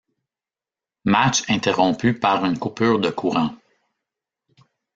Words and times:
Match 1.05 1.47
interrompu 1.47 2.15
par 2.15 2.43
une 2.43 2.57
coupure 2.57 2.97
de 2.97 3.11
courant. 3.11 3.53